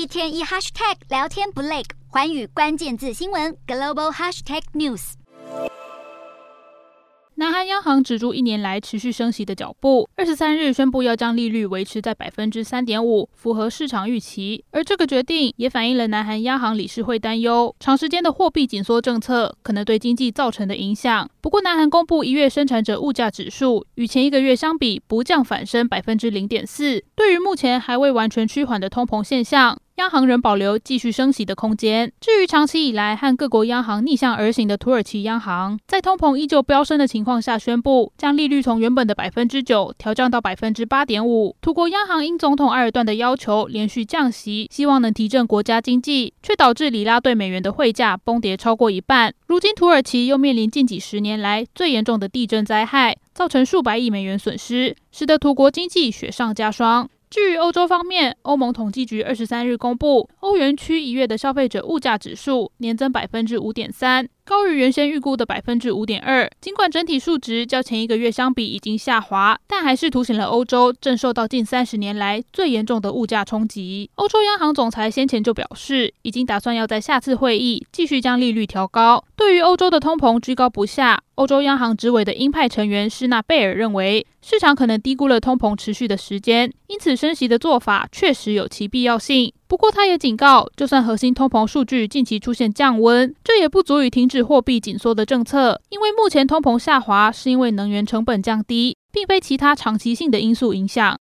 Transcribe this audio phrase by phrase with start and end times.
[0.00, 5.12] 一天一 hashtag 聊天不累，环宇关键字新闻 global hashtag news。
[7.34, 14.64] 南韩央行止住一年来持续升息的脚步，二十三日宣布要将利率维持在百分之三点五，符合市场预期。
[14.70, 21.28] 而这个决定也反映了南韩央行理事会担忧长时间的货币紧缩政策可能对经济造成的影响。
[21.42, 27.04] 不过，南韩公布一月生产者物价指数与前一个月相比不降反升百分之零点四。
[27.14, 32.10] 对于目前还未完全趋缓的通膨现象，央行仍保留继续升息的空间。
[32.22, 41.54] 至于长期以来和各国央行逆向而行的土耳其央行，在通膨依旧飙升的情况下，宣布将利率从原本的百分之九调降到百分之八点五。
[41.60, 49.34] 土国央行因总统埃尔段的要求，连续降息，希望能提振国家经济，却导致里拉对美元的汇价崩跌超过一半。
[49.48, 57.10] 如今土耳其又面临近几十年来最严重的地震灾害，造成数百亿美元损失，使得土国经济雪上加霜。
[57.30, 64.28] 至于欧洲方面，欧盟统计局二十三日公布，欧元区一月的消费者物价指数年增百分之五点三。
[64.44, 66.50] 高于原先预估的百分之五点二。
[66.60, 74.10] 尽管整体数值较前一个月相比已经下滑，但还是凸显了欧洲正受到近三十年来最严重的物价冲击。
[74.16, 79.24] 欧洲央行总裁先前就表示，已经打算要在下次会议继续将利率调高。
[79.36, 89.50] 对于欧洲的通膨居高不下，欧洲央行执委的鹰派成员施纳贝尔认为，市场可能低估了通膨持续的时间，因此升息的做法确实有其必要性。
[89.66, 101.18] 不过，他也警告，就算核心通膨数据近期出现降温，这也不足以停止货币紧缩的政策，因为目前通膨下滑是因为能源成本降低，并非其他长期性的因素影响。